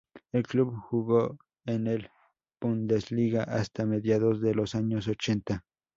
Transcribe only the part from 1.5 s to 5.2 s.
en el Bundesliga hasta mediados de los años